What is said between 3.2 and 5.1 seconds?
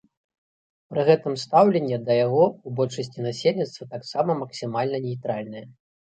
насельніцтва таксама максімальна